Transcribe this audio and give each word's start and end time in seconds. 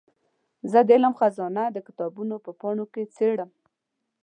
زه 0.71 0.79
د 0.87 0.89
علم 0.95 1.13
خزانه 1.19 1.63
د 1.71 1.77
کتابونو 1.87 2.35
په 2.45 2.51
پاڼو 2.59 2.85
کې 2.93 3.03
څېړم. 3.15 3.49